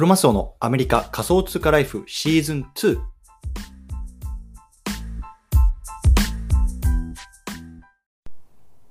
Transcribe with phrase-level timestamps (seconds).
[0.00, 2.98] クロマスオのアメリカ仮想通貨ライフシーズン2。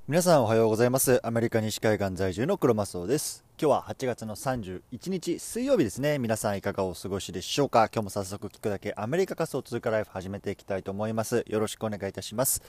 [0.07, 1.19] 皆さんおはようございます。
[1.25, 3.43] アメリカ西海岸在住のクロマスオです。
[3.59, 6.19] 今日は8月の31日水曜日ですね。
[6.19, 7.89] 皆さんいかがお過ごしでしょうか？
[7.91, 11.43] 今日も早速聞くだけアメリカ仮想通貨ライフ始めていきたいと思います。
[11.47, 12.61] よろしくお願いいたします。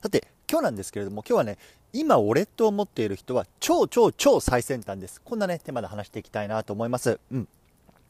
[0.00, 1.58] さて今日なんですけれども今日はね
[1.92, 5.20] 今ウォレットを持っている人は超超超最先端です。
[5.20, 7.18] こんなねテーマで話していきたいなと思います。
[7.32, 7.48] うん。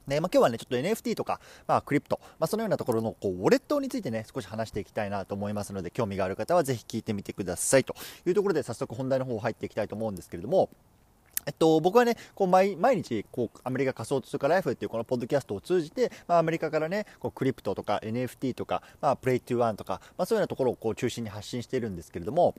[0.09, 7.85] ねまあ、今日はね、ちょっと NFT とか、まあ、クリプト、まあ、そのようなところのこうウォレットについてね、少し話していきたいなと思いますので、興味がある方はぜひ聞いてみてください。
[7.85, 7.95] と
[8.27, 10.71] いうところで、早速本題の方入っていきたいと思うんですけれども、
[11.47, 22.55] えっと、僕はね、こう毎日こう、アメリカ仮想通貨ライフっていうこのポッドキャストを通じて、まあ、アメリカからね、こうクリプトとか NFT とか、まあ、プレイトゥワンとか、まあ、そういうようなところをこう中心に発信しているんですけれども、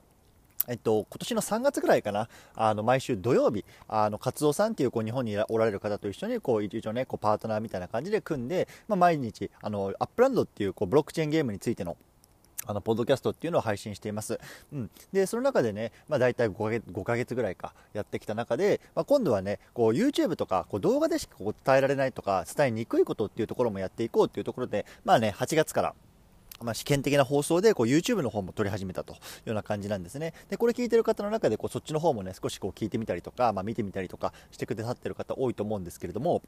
[0.70, 11.96] えっと、今年の3月ぐらいかな、あの毎週土曜日、あの勝夫さんっていうこう日本におられる方と一緒にこう一応ね、こうパートナーみたいな感じで組んで、まあ、毎日あのアップランドっていうこうブロックチェーンゲームについての
[12.66, 14.38] あのポッドキャストっていうのを配信しています。
[14.72, 25.94] うん、でその中でね、まあ、大体5ヶ月 ,5 ヶ月ぐらいかやってきた中で、まあ、今度はねこう YouTube とかこう動画でしかこう伝えられないとか伝えにくいことっていうところもやっていこうっていうところで、まあね、8月から
[26.62, 29.22] まあ、試験的な放送でこう YouTube の方も撮り始めたというよ
[29.52, 30.34] うな感じなんですね。
[30.48, 36.42] で、これ聞いてる方の中でこうそっちの方もね、少しこう聞いてみたりとか、まあ、見てみたりとかしてくださってる方多いと思うんですけれども、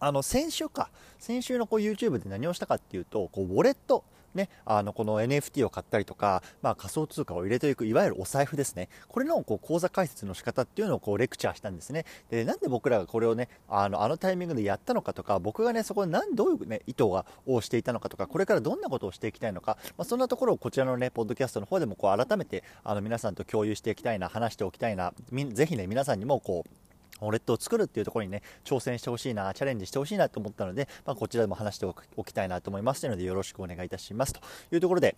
[0.00, 8.88] あの先週か、先週のこう YouTube で何をしたかっていうと、こうウォレット、ね、あのこの NFT を買ったりとか、まあ、仮想通貨を入れていくいわゆるお財布ですね。
[9.08, 12.04] これのこう口座開設の仕方っていうのをこうレクチャーしたんですね。
[12.30, 25.12] でなんで僕らがこれをねあのあのタイミングでやったのかとか僕がねそこで何どういう、ね、意図がをしていたのかとかこれからどんなことをしていきたいのか、まあ、そんなところをこちらのねポッドキャストの方でもこう改めてあの皆さんと共有していきたいな話しておきたいな
[25.52, 26.87] ぜひね皆さんにもこう
[27.20, 34.40] ウォレットを作るっていうところにね、挑戦してほしいな、チャレンジしてほしいなと思ったので、まあ、こちらでも話しておきたいなと思いますので、よろしくお願いいたしますと
[34.72, 35.16] いうところで、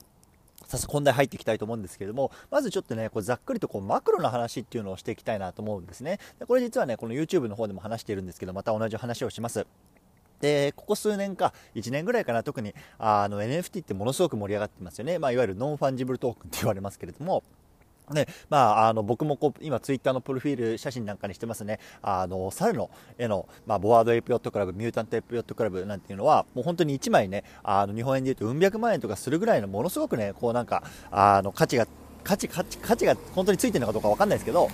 [0.67, 6.19] 早速本題入っていきたいと思うんですけれども、まずちょっとね、こうざっくりとこうマクロの話っていうのをしていきたいなと思うんですね。
[6.39, 9.67] でこれ実はね、この YouTube の方でも話しているんですけど、また同じ話をします。
[10.41, 15.19] で、ここ数年か、1年ぐらいかな、特にあの NFT ってものすごく盛り上がってますよね。
[15.19, 17.43] まあ、いわゆるノンファンジブルトークンって言われますけれども、
[18.15, 21.81] ね、まあ、あの、僕もこう、今ツイッターのプロフィール写真なんかにしてますね。
[22.03, 31.87] あの、猿の絵の、まあ、ボワードエイプヨットクラブ、ミュータントエイプヨットクラブなんていうのは、もう本当に1枚ね、あの、日本円で言うと、うん百万円とかするぐらいの、ものすごくね、こうなんか、あの、価値が、
[32.23, 34.69] 価値、価値、価値が本当についてるのかどうかわかんないですけど、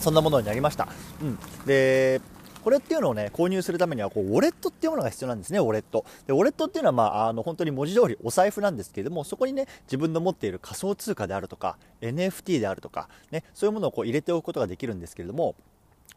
[0.00, 0.88] そんなものになりました。
[1.22, 1.38] うん。
[1.66, 2.20] で、
[2.62, 6.04] これっていうのをね、購入するためには、こう、ウォレットっていうものが必要なんですね、ウォレット。
[6.26, 15.54] で、ウォレットっていうのは、まあ、あの、本当に文字通りお財布なんですけれども、そこにね、自分の持っている仮想通貨であるとか、NFT であるとか、ね、そういうものをこう入れておくことができるんですけれども、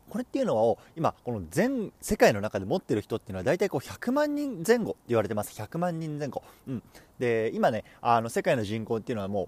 [0.10, 5.60] これっていうのは今この全世界の中で持ってる人っていうのは大体こう100万人前後って言われてます。
[5.60, 6.84] 100万人前後、うん、
[7.18, 9.48] で今ねあの世界の人口っていうのはもう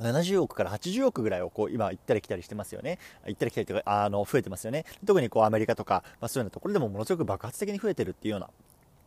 [0.00, 2.98] 70億から80億ぐらいをこう今行ったり来たりしてますよね。
[3.26, 4.84] 行ったり来たりとか、あの、増えてますよね。
[5.04, 8.50] 特にこうアメリカとか、まあそういうようなところでもものすごく爆発的に増えてるっていうような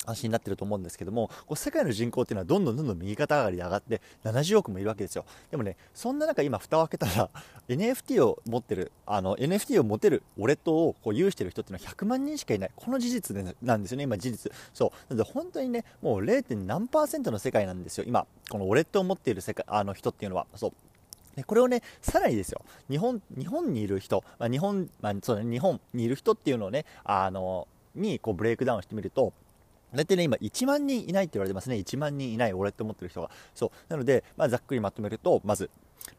[0.06, 5.26] 安心になってると思うんですけども、こう世界の人口っていうのはどんどんどんどん右肩上がりで上がって70億もいるわけですよ。
[5.50, 7.30] でもね、そんな中今蓋を開けたら
[7.70, 12.72] NFT を持ってる、あの NFT を持てるウォレットをこう有してる人っていうのは100万人しかいない。
[12.76, 14.52] この事実でなんですよね、今事実。
[14.74, 15.14] そう。
[15.14, 16.56] なので本当にね、もう 0.
[16.66, 18.06] 何パーセントの世界なんですよ。
[18.08, 20.46] 今、このウォレットを持っている世界、あの人っていうのは。
[20.56, 20.72] そう。
[21.36, 29.34] でこれをね、さらにですよ、日本日本にいる人、まあ、日本、まあそうね、日本にいる人っていうのをね、あのにこうブレイクダウンしてみると、
[29.94, 31.76] 大体ね、今1万人いないって言われてますね。
[31.76, 33.30] 1万人いない、ウォレット持ってる人が。
[33.54, 33.72] そう。
[33.90, 35.70] なので、まあ、ざっくりまとめると、まず、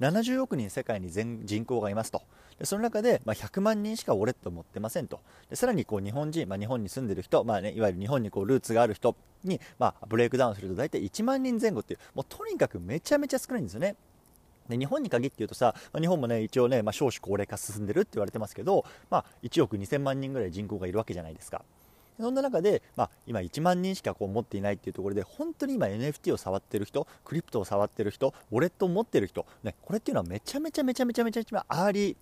[0.01, 2.23] 70億人世界に全人口がいますと。
[2.59, 5.21] でその中で、まあ、100万人しかウォレットを持ってませんと。
[5.51, 13.97] でさらにこう日本人、まあ、日本に住んでる人、まあね、いわゆる日本にこうルーツがある人に、まあ、ブレイクダウンすると大体1万人前後っていう、もうとにかくめちゃめちゃ少ないんですよね。
[14.69, 21.65] で日本に限って言うとさ、まあ、日本もね一応ね、まあ、少子高齢化進んでるって言われてますけど、まあ、1億2000万人ぐらい人口がいるわけじゃないですか。
[22.23, 32.17] そんな中で、まあ、今1万人しかこう持っていないっていうところで本当に今 NFT を触ってる人クリプトを触ってる人ウォレットを持ってる人、ね、これっていうのはめちゃめちゃめちゃめちゃめちゃめちゃアーリー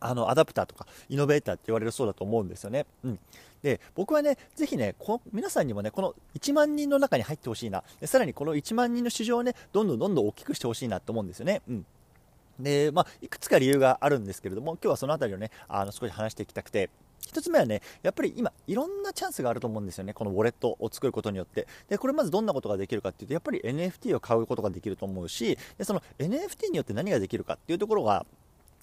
[0.00, 2.86] あのアダプターとかイノベーターって言われる層だと思うんですよね。
[3.04, 3.18] うん、
[3.62, 11.62] で僕はね、ぜひねこ、皆さんにもね、この1万人の中に入ってほしいな、さらにこの1万人の市場をね、どんどんどんどん大きくしてほしいなと思うんですよね。
[11.68, 11.86] うん
[12.60, 16.90] で、まあ、いくつか理由があるんですけれども、今日はその辺りをね、あの少し話していきたくて、
[17.26, 21.66] 1つ目はね、やっぱり今、いろんなチャンスがあると思うんですよね、このウォレットを作ることによって。
[21.88, 28.26] で、これまずどんなことができるかっていうと、やっぱり NFT を買うことができると思うし、でその NFT によって何ができるかっていうところが、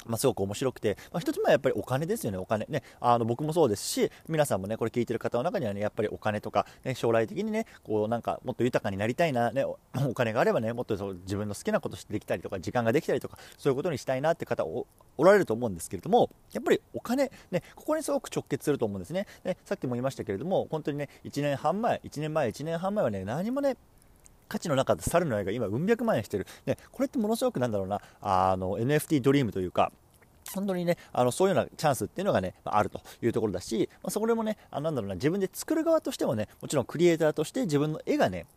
[0.06, 2.84] まあ、すごく面白くて、まあ、一つ目はやっぱりお金ですよね、お金ね。
[3.00, 9.78] あの僕もそうですし、皆さんもね、これ聞いてる方の中にはね、やっぱりお金とか、ね、将来的にね、こうなんかもっと豊かになりたいな、ね、お
[10.14, 14.88] 金があればね、もっとそう自分の好きなことしてできたりとか、時間ができたりとか、そういうことにしたいなって方お
[15.18, 19.28] おられると思うんですけれども、やっぱりお金、ね、ここにすごく直結すると思うんですね。
[19.44, 23.76] ねさっきも言いましたけれども、本当にね、1年半前、1年前、1年半前はね、何もね、
[24.50, 29.92] 価値の中で猿の絵が今、うん百万円してる、ね、これってものすごくなんだろうな、あの NFT ドリームというか、
[30.54, 38.48] 本当にね、あのそういうようなチャンスっていうのがね、あるというところだし、まあ、そこでもね、あなんだろうな、自分で作る側としてもね、もちろんクリエイターとして自分の絵がね、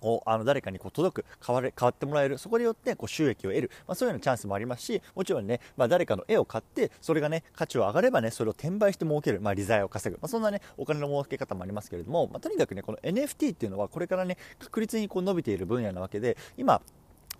[0.00, 16.80] こうあの誰かにこう届く変われ変わってもらえるそこによってこう収益を得る、まあ、そういうようなチャンスもありますしもちろんね、まあ、誰かの絵を買ってそれがね価値を上がればねそれを転売して儲ける、まあ、利材を稼ぐ、まあ、そんなねお金の儲け方もありますけれども、まあ、とにかくねこの NFT っていうのはこれからね確実にこう伸びている分野なわけで今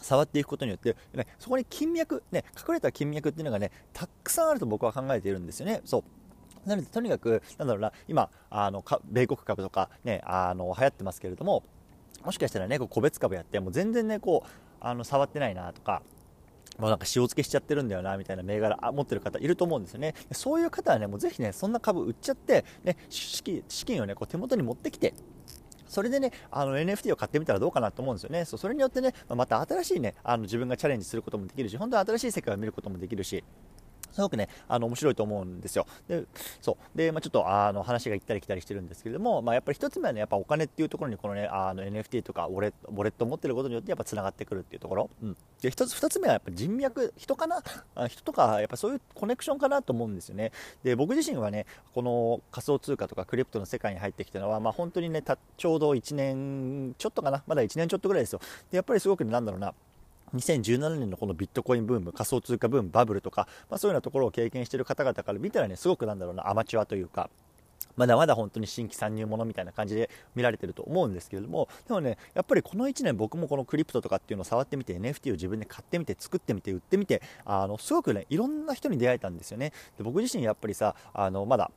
[0.01, 5.81] 触っていくことによって、ね、そこに金脈、ね、隠れた金脈っていうのがね、たくさんあると僕は考えているんですよね。
[5.85, 6.69] そう。
[6.69, 11.65] なので、とにかく、なんだろうな、今、あの米国株とか、ね、あの流行ってますけれども、
[12.25, 14.49] もしかしたらね、こう個別株やって、もう全然ね、こう、
[14.81, 16.03] あの触ってないなとか、
[16.79, 20.15] もうなんか塩漬けしちゃってるんだよなみたいな銘柄持ってる方いると思うんですよね。
[20.33, 25.15] そういう方はね、もうぜひね、そんな株売っちゃって、ね、資金資金をね、こう手元に持ってきて、
[25.87, 28.45] それでね、あの NFT を買ってみたらどうかなと思うんですよね。
[28.45, 33.45] そうそれによってね、また新しいね、あの自分がチャレンジすることもできるし、本当に新しい世界を見ることもできるし、
[34.13, 35.87] すごくね、あの面白いと思うんですよ。
[36.09, 36.25] で、
[36.61, 45.11] そうで、まあ、ちょっとあの話が行ったり来たりしてるんですけれども、まあ、やっぱり1つ目はね、やっぱお金っていうところにこのね、あの NFT とかウォレットウォレット持ってることによってやっぱつながってくるっていうところ。
[45.23, 47.63] うん、で、1つ、2つ目はやっぱ人脈、人かな、
[48.09, 50.53] 人とか、やっぱそういうコネクションかなと思うんですよね。
[50.83, 55.23] で、僕自身はね、この仮想通貨とかクリプトの世界に入ってきたのは、まあ、本当にね、
[55.57, 58.41] ちょうど1年ちょっとかな、まだ1年ちょっとぐらいですよ。
[58.71, 59.75] で、やっぱりすごく、ね、なんだろうな、
[60.35, 67.31] 2017年のこのビットコインブーム、仮想通貨ブーム、バブルとか、まあ、そういうようなところを経験している方々から見たらね、すごくなんだろうな、アマチュアというか、
[67.97, 79.73] まだまだ本当に新規参入者みたいな感じで見られてると思うんですけれども、でもね、やっぱりこの1年僕もこのクリプトとかっていうのを触ってみて、NFT を自分で買ってみて、作ってみて、売ってみて、あの、すごくね、いろんな人に出会えたんですよね。
[79.99, 81.71] で僕自身やっぱりさ、あの、まだ、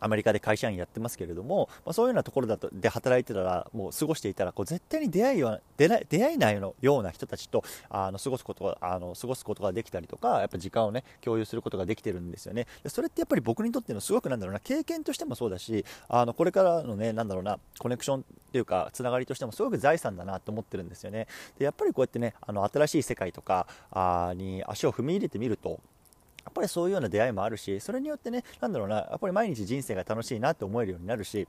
[0.00, 12.66] アメリカで会社員やってますけれども、まあ、そういうようなところだとで働いてたら、もう過ごしていたら、こう絶対に出会いは出ない出会えないのような人たちとあの過ごすことがあの過ごすことができたりとか、やっぱ時間をね共有することができてるんですよね。
[12.82, 18.22] でそれってやっぱり僕にとってのすごくなんだろうな経験としてもそうだし、あのこれからのねなんだろうなコネクションっ
[18.52, 21.26] ていうかつながりとしてもすごく財産だなと思ってるんですよね。
[21.58, 25.80] でやっぱりこうやってねあの新しい世界とかあに足を踏み入れてみると。
[26.46, 31.48] やっぱりそういうような出会いもあるし、それによってね、なんだろうな、やっぱり毎日人生が楽しいなって思えるようになるし、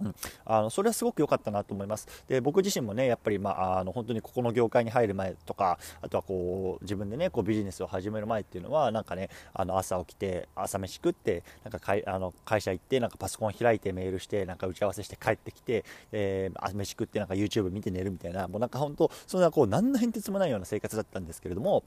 [0.00, 0.14] うん、
[0.44, 2.08] あのそれはすごく良かったなと思います。
[2.28, 21.84] で僕自身もねやっぱり、まあ、あの本当にここの業界に入る前とかあとはこう自分でねこうビジネスを始める前っていうのはなんかねあの朝起きて朝飯食ってなんか会あの会社行ってなんかパソコン開いてメールしてなんか打ち合わせして帰ってきて、えー、飯食ってなんか YouTube 見て寝るみたいなもうなんか本当そんなこう何の変哲もないような生活だったんですけれども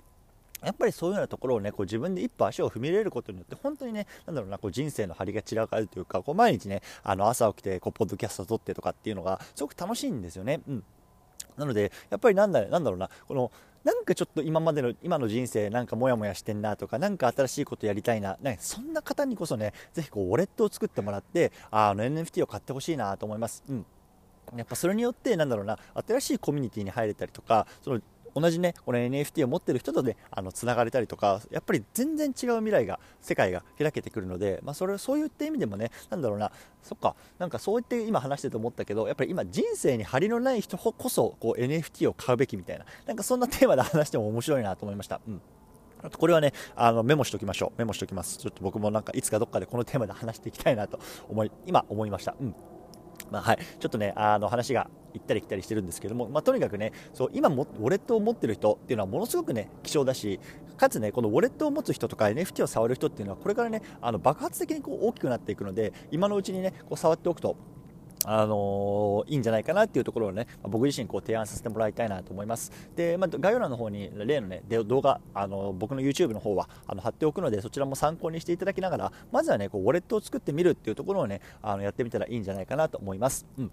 [0.63, 10.61] やっぱりそういうようなところをね、こう自分で一歩足を踏み入れることによって、本当にね、なんだろうな、こう人生の張りが散らかるというか、こう毎日ね、あの朝起きて、こう、ポッドキャスト撮ってとかっていうのが、すごく楽しいんですよね。
[10.67, 10.83] うん。
[11.57, 13.51] なので、やっぱりなんだなんだろうな、この、
[13.83, 23.63] なんかちょっと今までの、今の人生なんかモヤモヤしてんなとか、なんか新しいことやりたいな、ね、そんな方にこそね、ぜひこう、ウォレットを作ってもらって、あの NFT を買ってほしいなと思います。
[23.69, 23.85] うん。
[24.55, 28.01] やっぱそれによって、なんだろうな、新しいコミュニティに入れたりとか、その
[28.35, 36.51] 同じね、この NFT を持ってる人とね、あの、繋がれたりとか、やっぱり全然違う未来が、世界が開けてくるので、まあ、それ、そういった意味でもね、なんだろうな、
[36.83, 45.21] そっか、なんかそう言って今話してて思ったけど、やっぱり今人生に張りのない人こそ、こう NFT を買うべきみたいな、なんかそんなテーマで話しても面白いなと思いました。
[45.27, 45.41] うん。
[46.03, 47.79] あとこれはね、あのメモしておきましょう。
[47.79, 48.37] メモしておきます。
[48.37, 50.99] ちょっと僕もなんかいつかどっかでこのテーマで話していきたいなと
[51.29, 52.35] 思い、今思いました。
[52.39, 52.55] うん。
[53.31, 60.39] まあ、はい、ちょっとね、あの話が行ったり来たりしてるんですけども、まあ、とにかくね、そう今も、ウォレットを持ってる人っていうのはものすごくね、希少だし、
[60.77, 67.55] かつね、このウォレットを持つ人とか NFT を触る人っていうのは、これからね、あの爆発的にこう大きくなっていくので、今のうちにね、こう触っておくと、
[68.27, 72.71] あのー、いいんじゃないかなっていうところをね、僕自身こう提案させてもらいたいなと思います。
[72.95, 83.45] で、まあ、概要欄の方に例のね、動画、あのー、僕の YouTube の方はあの貼っておくので、そちらも参考にしていただきながら、まずはね、こうウォレットを作ってみるっていうところをね、あのやってみたらいいんじゃないかなと思います。
[83.57, 83.71] うん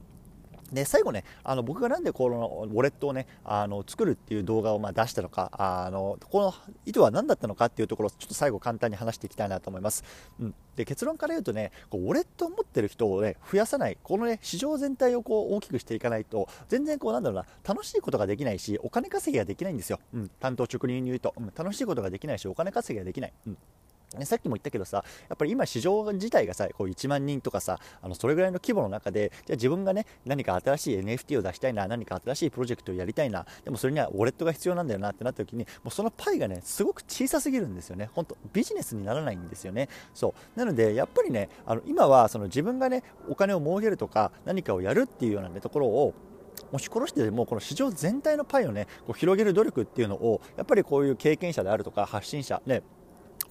[0.72, 6.54] で最後ねあの僕がなんでこのウォレットをねあの作るっていう動画をまあ出したのかあのこの
[6.86, 10.04] 意図は何だったのかっていうところをちょっと最後簡単に話していきたいなと思います、
[10.40, 23.58] うん、で結論から言うとねこうウォレットを持ってる人をね増やさないこのね市場全体をこう大きくしていかないと全然こうなんだろうな楽しいことができないしお金稼ぎができないんですよ、うん、担当直入に言うと、うん、楽しいことができないしお金稼ぎができない、うん、
[24.25, 38.11] さっきも言ったけどさ、やっぱり今市場自体がさ、こう1万人とかさ、あのそれぐらいの規模の中で、じゃあ自分がね、何か新しい NFT を出したいな、何か新しいプロジェクトをやりたいな、でもそれにはウォレットが必要なんだよなってなった時に、もうそのパイがね、すごく小さすぎるんですよね。
[38.12, 39.88] 本当ビジネスにならないんですよね。
[40.14, 40.59] そう。
[40.59, 46.14] なので、やっぱりね、あの今はその自分がね、お金を儲けるとか、何かをやるっていうような、ね、ところを、
[46.73, 52.83] 押し殺してでもこの市場全体のパイをねこう広げる努力っていうのをやっぱりこういう経験者であるとか発信者ね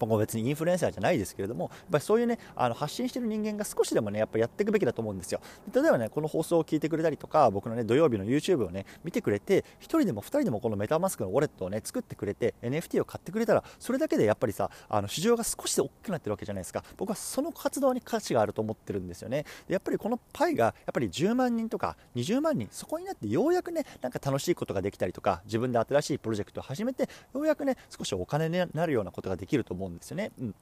[0.02, 5.42] 今後別にインフルエンサーじゃないですけれども、やっぱりそういうね、あの発信してる人間が少しでもね、やっぱやっていくべきだと思うんですよ。
[5.72, 16.84] 例えばね、この放送を聞いてくれたりとか、僕のね、土曜日の YouTube をね、見てくれて、1人でも2人でもこのメタマスクのウォレットをね、作ってくれて、NFT を買ってくれたら、それだけでやっぱりさ、あの市場が少しで大きくなってるわけじゃないですか。
[16.98, 19.46] 僕はその活動に価値があると思ってるんですよね。
[19.68, 27.04] やっぱりこのパイが、やっぱり10万人とか20万人、そこになってようやくね、なんか楽しいことができたりとか、自分で新しいプロジェクトを始めて、
[27.34, 30.32] ようやくね、少しお金になるようなことができると思うんですよね。
[30.40, 30.56] うん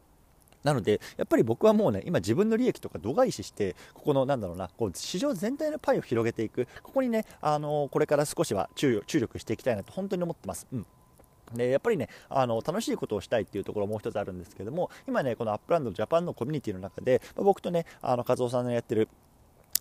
[0.64, 10.68] なので、やっぱり僕はもうね、今自分の利益とか度外視して、ここのなんだろうな、こう市場全体のパイを広げていく、ここにね、あのー、これから少しは注力していきたいなと本当に思ってます。
[10.74, 10.86] うん
[11.54, 19.10] でやっぱりねあの楽しいことをしたいっていうところもう一つあるんですけども今ねこの Upland Japan のコミュニティの中で、まあ、僕とねあの和夫さんのやってる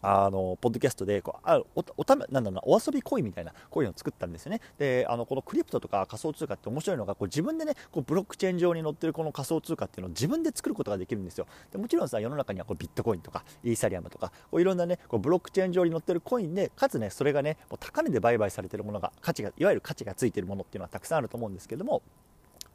[0.02, 4.61] あのポッドキャストでこうあおおたなんだろうなお遊びコインみたいなコインを作ったんですよね。
[4.78, 11.47] であのこのクリプトとか仮想通貨って面白いのがこう自分でねこうブロックチェーン上に載ってるこの仮想通貨っていうのを自分で作ることができるんですよ。
[11.73, 22.02] でもちろんさ世の中にはこうビットコインとかイーサリアムとかこういろんなねこうブロックチェーン上に載ってるコインでかつねそれがねもう高値で売買されてるものが価値がいわゆる価値がついてるものっていうのはたくさんあると思うんですけども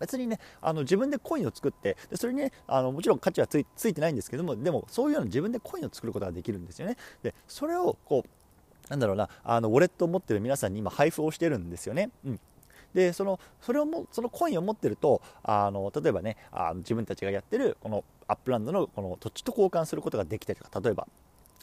[0.04, 6.98] 別にねあの自分でコインを作ってでそれにねあのもちろん価値はついてないんですけどもでもそういうような自分でコインを作ることができるんですよね。
[7.24, 12.40] でそれをこうなんだろうなあのウォレットを持ってる皆さんに今配布をしてるんですよね、うん、
[12.94, 21.08] でそのそれをもそのコインを持ってるとあの例えばねあの自分たちがやってるこの Upland のこの土地と交換することができたりとか例えば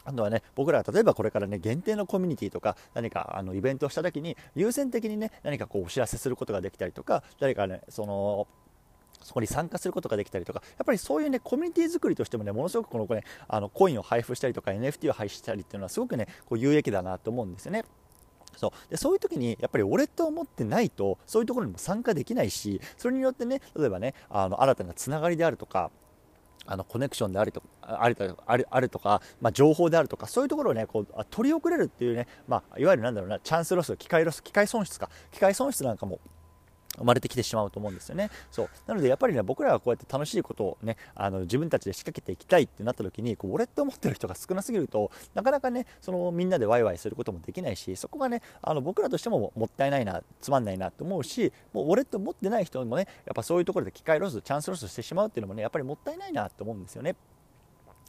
[0.04, 8.48] あとはね、僕らが例えばこれからね、限定のコミュニティとか、何かあのイベントをした時に、優先的にね、何かこうお知らせすることができたりとか、誰かね、その、
[9.22, 17.84] そこに参加することができたりとか、やっぱりそういうね、コミュニティ作りとしてもね、ものすごくこのね、あのコインを配布したりとか、NFT を配布したりっていうのはすごくね、こう有益だなと思うんですよね。
[18.56, 25.90] そうでそういう時にやっぱりウォレットを持ってないとそういうところにも参加できないしそれによってね例えばねあの新たなつながりであるとか
[26.70, 35.10] あのコネクションであるとあるあるあるとか、まあ、情報であるとかそういうところをねこう取り遅れるっていうね、まあ、いわゆるなんだろうなチャンスロス機会ロス機会損失か。
[35.32, 36.20] 機会損失なんかも
[37.00, 38.30] 生まれてきてしまうと思うんですよね。
[38.50, 57.16] そうなのでやっぱりね僕らはこうやって楽しいことをねあの自分たちで仕掛けていきたいってなった時にこうウォレットを持ってる人が少なすぎるとなかなかねそのみんなでワイワイすることもできないしそこがねあの僕らとしてももったいないなつまんないなと思うしもうウォレット持ってない人もねやっぱそういうところで機会ロスチャンスロスしてしまうっていうのもねやっぱりもったいないなと思うんですよね。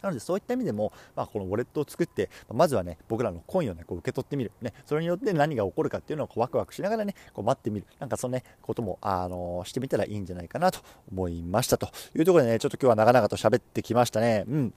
[0.02, 4.52] なのでそういった意味でも、まあ、このウォレットを作って、まずはね、僕らのコインをね、こう受け取ってみる。
[4.62, 7.88] ね、それによって何が起こるかっていうのをこうワクワクしながらね、こう待ってみる。
[8.00, 10.80] なんかそのね、ことも、あのー、してみたらいいんじゃないかなと
[11.12, 14.46] 思いましたというところでね、ちょっと今日は長々と喋ってきましたね。
[14.48, 14.74] うん。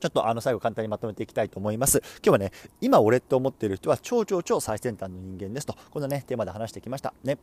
[0.00, 2.02] ちょっとあの最後簡単にまとめていきたいと思います。
[2.16, 7.14] 今日はね、今ウォレットを持っている人は超超超最先端の人間ですと、こんなね、テーマで話してきました。
[7.24, 7.38] ね。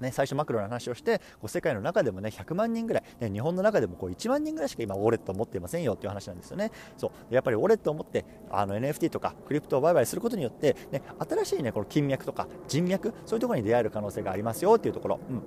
[0.00, 6.70] ね、最初マクロの話をしてこう世界の中でもね100万人ぐらい、ね、日本の中でもこう1万人ぐらいしか今ウォレットを持っていませんよっていう話なんですよね。
[6.96, 7.34] そう。
[7.34, 15.42] やっぱりウォレットを持ってあの NFT とかクリプトを売買することによって、ね、新しいねこの金脈とか人脈そういうところに出会える可能性がありますよっていうところ、うん。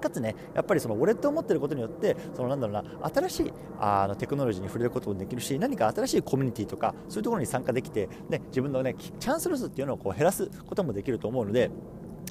[0.00, 11.70] かつね、やっぱりそのウォレットを持っていることによって、そのなんだろうな、新しいあのテクノロジーに触れることもできるし、何か新しいコミュニティとか、そういうところに参加できて、ね、自分のね、チャンスロスっていうのをこう減らすこともできると思うので、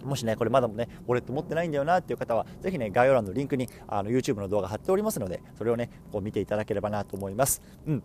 [0.03, 7.61] もしね、これまだもね、ウォレット持ってないんだよなっていう方は、ぜひね、概要欄のリンクにあの YouTube の動画貼っておりますので、それをね、こう見ていただければなと思います。
[7.87, 8.03] うん。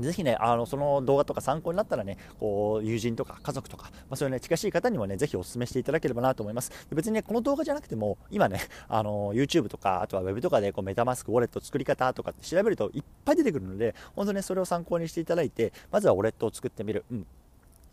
[0.00, 6.72] ぜひね、あのその動画とか参考になったらね、こう友人とか家族とか、まあ、そういうね、近しい方にもね、ぜひお勧めしていただければなと思います。
[6.90, 17.04] 別にね、この動画じゃなくても、今ね、あの YouTube とか、あとは Web とかでこうメタマスク、ウォレット作り方とかって調べるといっぱい出てくるので、本当ね、それを参考にしていただいて、まずはウォレットを作ってみる。
[17.10, 17.26] うん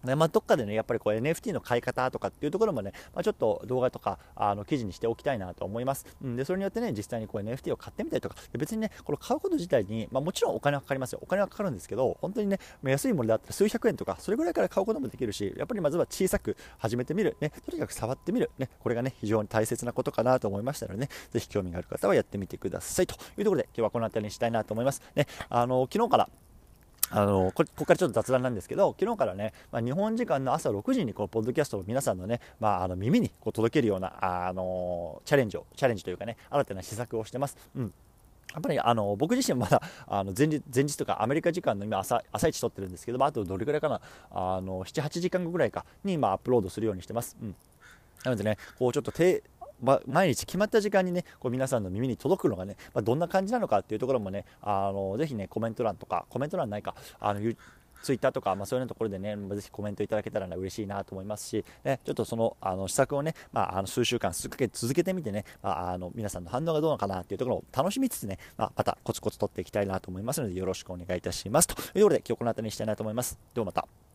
[0.04, 6.06] ねまあ、どっかでね、やっぱりこう NFT の買い方とかっていうところもね、まあ、ちょっと動画とかあの記事にしておきたいなと思います。
[6.24, 11.20] うん、で、それによってね、実際にこう NFT を買ってみたりとか、別にね、これ買うこと自体に、まあ、もちろんお金はかかりますよ。
[11.22, 17.38] お金はかかるんですけど、本当にね、安いものだったら数百円とか、それぐらいから買うこともできるし、やっぱりまずは小さく始めてみる。
[17.40, 18.52] ね、とにかく触ってみる。
[18.58, 23.08] ね、これがね、非常に大切なことかなと思いましたのでね、ぜひ興味がある方はやってみてください。
[23.08, 25.02] というところで、今日はこの辺りにしたいなと思います。
[25.16, 26.30] ね、あの、昨日から、
[27.12, 34.14] あのここからちょっと雑談なんですけど、昨日からね、まあ、日本時間の朝6時にこうポッドキャストを皆さんのね、まあ、あの耳にこう届けるような、
[34.48, 37.58] あのチャレンジを、チャレンジというかね、新たな施策をしてます。
[37.76, 37.94] うん
[38.54, 47.38] やっぱりあの僕自身まだあの前日前日とかアメリカ時間の今朝朝一撮ってるんですけど、まあ、あとどれくらいかなあの7、8時間後ぐらいかに今アップロードするようにしてます。
[47.42, 47.56] うん
[48.24, 49.12] なのでね、こうちょっと
[49.82, 57.40] ま、毎日決まった時間にね、こう皆さんの耳に届くのがね、まあ、どんな感じなのかっていうところもね、あのぜひね、コメント欄とか、コメント欄ないか、あの
[58.02, 71.68] ツイッターとか、まあ、そういうところでね、ぜひコメントいただけたら嬉しいなと思いますし、ね、ちょっとそのあの施策をね、まあ、あの数週間続け続けてみてね、まあ、あの皆さんの反応がどうなのかなっていうところを楽しみつつね、まあ、またコツコツ取っていきたいなと思いますので、よろしくお願いいたします。
[71.68, 73.40] というところで、今日この辺りにしたいなと思います。
[73.54, 74.11] ではまた。